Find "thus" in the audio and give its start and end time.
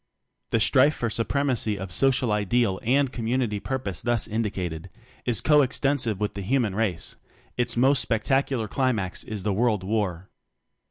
4.01-4.27